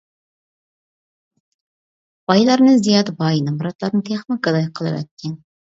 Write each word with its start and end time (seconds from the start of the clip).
بايلارنى 2.33 2.75
زىيادە 2.87 3.19
باي، 3.23 3.47
نامراتلارنى 3.51 4.07
تېخىمۇ 4.11 4.41
گاداي 4.51 4.71
قىلىۋەتكەن. 4.81 5.43